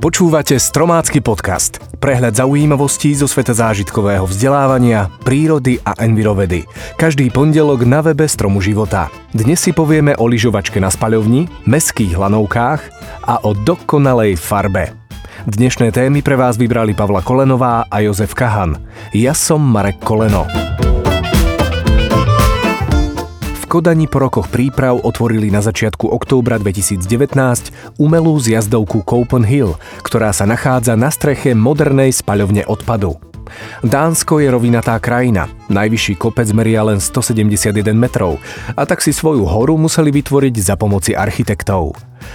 [0.00, 1.76] Počúvate Stromácky podcast.
[2.00, 6.64] Prehľad zaujímavostí zo sveta zážitkového vzdelávania, prírody a envirovedy.
[6.96, 9.12] Každý pondelok na webe Stromu života.
[9.36, 12.80] Dnes si povieme o lyžovačke na spaľovni, meských lanovkách
[13.28, 14.96] a o dokonalej farbe.
[15.44, 18.80] Dnešné témy pre vás vybrali Pavla Kolenová a Jozef Kahan.
[19.12, 20.69] Ja som Marek Koleno.
[23.70, 30.98] Kodani po rokoch príprav otvorili na začiatku októbra 2019 umelú zjazdovku Copenhill, ktorá sa nachádza
[30.98, 33.22] na streche modernej spaľovne odpadu.
[33.86, 35.59] Dánsko je rovinatá krajina.
[35.70, 38.42] Najvyšší kopec meria len 171 metrov
[38.74, 41.94] a tak si svoju horu museli vytvoriť za pomoci architektov.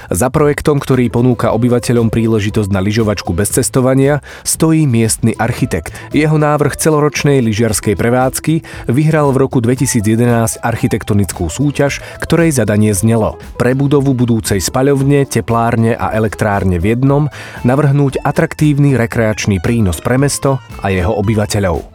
[0.10, 5.94] Za projektom, ktorý ponúka obyvateľom príležitosť na lyžovačku bez cestovania, stojí miestny architekt.
[6.16, 8.54] Jeho návrh celoročnej lyžiarskej prevádzky
[8.90, 16.14] vyhral v roku 2011 architektonickú súťaž, ktorej zadanie znelo pre budovu budúcej spaľovne, teplárne a
[16.16, 17.24] elektrárne v jednom
[17.62, 21.95] navrhnúť atraktívny rekreačný prínos pre mesto a jeho obyvateľov.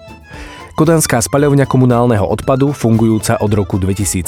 [0.80, 4.24] Kodanská spaľovňa komunálneho odpadu, fungujúca od roku 2017,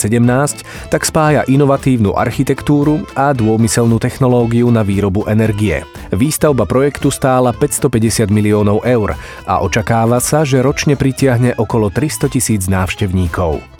[0.92, 5.80] tak spája inovatívnu architektúru a dômyselnú technológiu na výrobu energie.
[6.12, 9.16] Výstavba projektu stála 550 miliónov eur
[9.48, 13.71] a očakáva sa, že ročne pritiahne okolo 300 tisíc návštevníkov.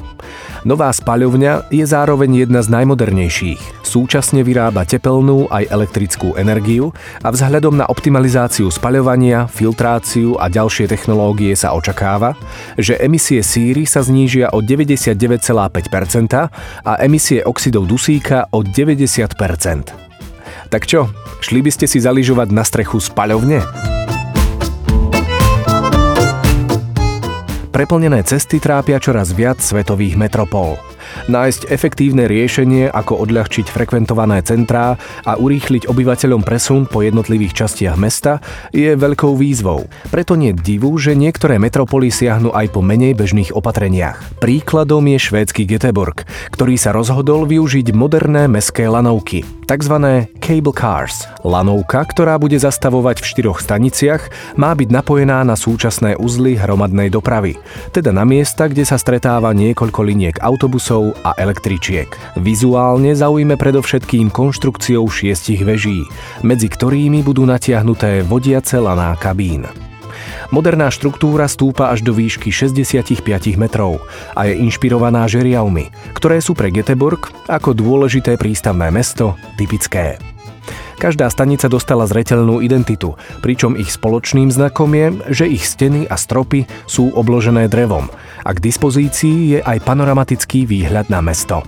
[0.63, 3.83] Nová spaľovňa je zároveň jedna z najmodernejších.
[3.83, 11.53] Súčasne vyrába tepelnú aj elektrickú energiu a vzhľadom na optimalizáciu spaľovania, filtráciu a ďalšie technológie
[11.59, 12.39] sa očakáva,
[12.79, 15.19] že emisie síry sa znížia o 99,5%
[16.87, 19.33] a emisie oxidov dusíka o 90%.
[20.73, 21.13] Tak čo,
[21.45, 23.92] šli by ste si zaližovať na strechu spaľovne?
[27.83, 30.79] Preplnené cesty trápia čoraz viac svetových metropol.
[31.27, 34.95] Nájsť efektívne riešenie, ako odľahčiť frekventované centrá
[35.27, 38.39] a urýchliť obyvateľom presun po jednotlivých častiach mesta,
[38.71, 39.91] je veľkou výzvou.
[40.15, 44.39] Preto nie divu, že niektoré metropoly siahnu aj po menej bežných opatreniach.
[44.39, 46.23] Príkladom je švédsky Göteborg,
[46.55, 49.97] ktorý sa rozhodol využiť moderné meské lanovky, tzv.
[50.39, 51.27] cable cars.
[51.43, 57.59] Lanovka, ktorá bude zastavovať v štyroch staniciach, má byť napojená na súčasné uzly hromadnej dopravy,
[57.95, 62.09] teda na miesta, kde sa stretáva niekoľko liniek autobusov a električiek.
[62.41, 66.05] Vizuálne zaujme predovšetkým konštrukciou šiestich veží,
[66.47, 69.69] medzi ktorými budú natiahnuté vodiace laná kabín.
[70.53, 73.25] Moderná štruktúra stúpa až do výšky 65
[73.57, 74.05] metrov
[74.37, 80.21] a je inšpirovaná žeriavmi, ktoré sú pre Göteborg ako dôležité prístavné mesto typické.
[81.03, 86.71] Každá stanica dostala zreteľnú identitu, pričom ich spoločným znakom je, že ich steny a stropy
[86.87, 88.07] sú obložené drevom
[88.47, 91.67] a k dispozícii je aj panoramatický výhľad na mesto.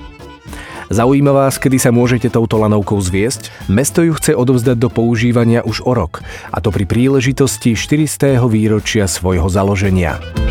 [0.87, 3.51] Zaujíma vás, kedy sa môžete touto lanovkou zviesť?
[3.67, 6.23] Mesto ju chce odovzdať do používania už o rok,
[6.55, 8.39] a to pri príležitosti 400.
[8.47, 10.44] výročia svojho založenia.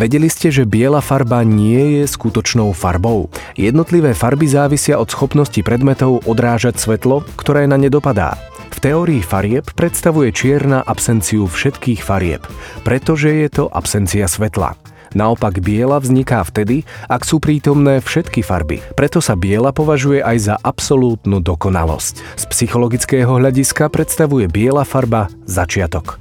[0.00, 3.28] Vedeli ste, že biela farba nie je skutočnou farbou.
[3.52, 8.40] Jednotlivé farby závisia od schopnosti predmetov odrážať svetlo, ktoré na ne dopadá.
[8.72, 12.40] V teórii farieb predstavuje čierna absenciu všetkých farieb,
[12.80, 14.72] pretože je to absencia svetla.
[15.12, 18.80] Naopak biela vzniká vtedy, ak sú prítomné všetky farby.
[18.96, 22.40] Preto sa biela považuje aj za absolútnu dokonalosť.
[22.40, 26.16] Z psychologického hľadiska predstavuje biela farba začiatok.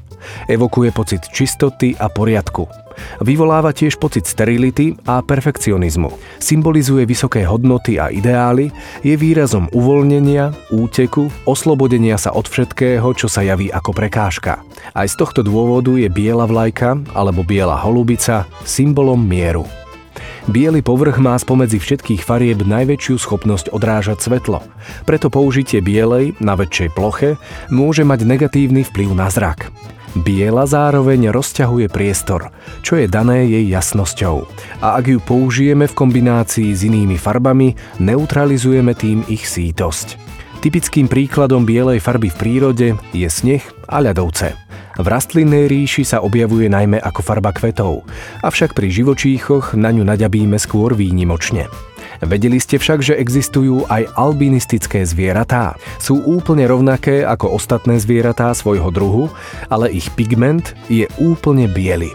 [0.51, 2.88] Evokuje pocit čistoty a poriadku.
[3.23, 6.11] Vyvoláva tiež pocit sterility a perfekcionizmu.
[6.39, 8.71] Symbolizuje vysoké hodnoty a ideály,
[9.03, 14.63] je výrazom uvoľnenia, úteku, oslobodenia sa od všetkého, čo sa javí ako prekážka.
[14.95, 19.67] Aj z tohto dôvodu je biela vlajka alebo biela holubica symbolom mieru.
[20.49, 24.65] Bielý povrch má spomedzi všetkých farieb najväčšiu schopnosť odrážať svetlo.
[25.05, 27.37] Preto použitie bielej na väčšej ploche
[27.69, 29.69] môže mať negatívny vplyv na zrak.
[30.17, 32.49] Biela zároveň rozťahuje priestor,
[32.81, 34.41] čo je dané jej jasnosťou.
[34.81, 40.17] A ak ju použijeme v kombinácii s inými farbami, neutralizujeme tým ich sítosť.
[40.65, 44.57] Typickým príkladom bielej farby v prírode je sneh a ľadovce.
[44.99, 48.03] V rastlinnej ríši sa objavuje najmä ako farba kvetov,
[48.43, 51.71] avšak pri živočíchoch na ňu naďabíme skôr výnimočne.
[52.19, 55.79] Vedeli ste však, že existujú aj albinistické zvieratá.
[56.03, 59.31] Sú úplne rovnaké ako ostatné zvieratá svojho druhu,
[59.71, 62.11] ale ich pigment je úplne biely.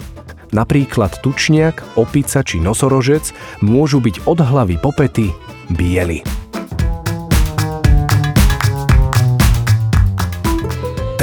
[0.55, 3.35] Napríklad tučniak, opica či nosorožec
[3.65, 5.35] môžu byť od hlavy po pety
[5.73, 6.44] bieli.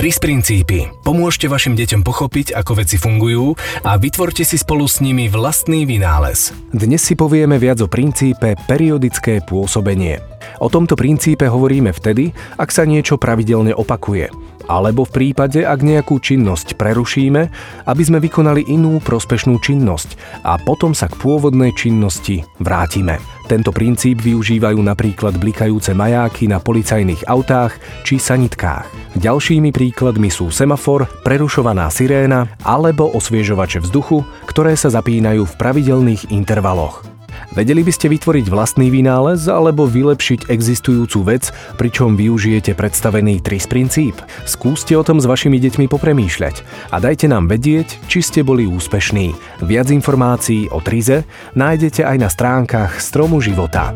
[0.01, 0.89] Tris princípy.
[1.05, 3.53] Pomôžte vašim deťom pochopiť, ako veci fungujú
[3.85, 6.57] a vytvorte si spolu s nimi vlastný vynález.
[6.73, 10.17] Dnes si povieme viac o princípe periodické pôsobenie.
[10.57, 14.33] O tomto princípe hovoríme vtedy, ak sa niečo pravidelne opakuje
[14.65, 17.41] alebo v prípade, ak nejakú činnosť prerušíme,
[17.87, 23.21] aby sme vykonali inú prospešnú činnosť a potom sa k pôvodnej činnosti vrátime.
[23.51, 27.75] Tento princíp využívajú napríklad blikajúce majáky na policajných autách
[28.07, 28.87] či sanitkách.
[29.19, 37.10] Ďalšími príkladmi sú semafor, prerušovaná siréna alebo osviežovače vzduchu, ktoré sa zapínajú v pravidelných intervaloch.
[37.51, 44.15] Vedeli by ste vytvoriť vlastný vynález alebo vylepšiť existujúcu vec, pričom využijete predstavený TRIS princíp?
[44.47, 46.55] Skúste o tom s vašimi deťmi popremýšľať
[46.95, 49.35] a dajte nám vedieť, či ste boli úspešní.
[49.67, 51.27] Viac informácií o TRIZE
[51.59, 53.91] nájdete aj na stránkach Stromu života.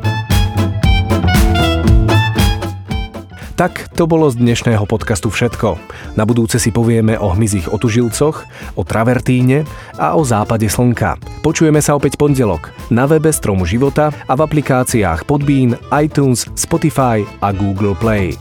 [3.56, 5.80] Tak to bolo z dnešného podcastu všetko.
[6.20, 8.44] Na budúce si povieme o hmyzích otužilcoch,
[8.76, 9.64] o travertíne
[9.96, 11.16] a o západe slnka.
[11.40, 17.56] Počujeme sa opäť pondelok na webe Stromu života a v aplikáciách Podbean, iTunes, Spotify a
[17.56, 18.36] Google Play.